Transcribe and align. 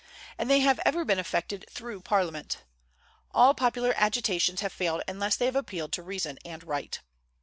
And 0.39 0.49
they 0.49 0.61
have 0.61 0.79
ever 0.83 1.05
been 1.05 1.19
effected 1.19 1.63
through 1.69 2.01
Parliament. 2.01 2.63
All 3.29 3.53
popular 3.53 3.93
agitations 3.95 4.61
have 4.61 4.73
failed 4.73 5.03
unless 5.07 5.35
they 5.35 5.45
have 5.45 5.55
appealed 5.55 5.91
to 5.93 6.01
reason 6.01 6.39
and 6.43 6.63
right. 6.63 6.99